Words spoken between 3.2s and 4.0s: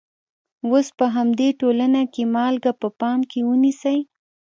کې ونیسئ.